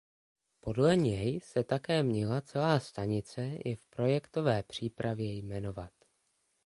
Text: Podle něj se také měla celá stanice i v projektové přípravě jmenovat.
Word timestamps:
Podle 0.61 0.95
něj 0.95 1.39
se 1.41 1.63
také 1.63 2.03
měla 2.03 2.41
celá 2.41 2.79
stanice 2.79 3.45
i 3.53 3.75
v 3.75 3.85
projektové 3.85 4.63
přípravě 4.63 5.33
jmenovat. 5.37 5.91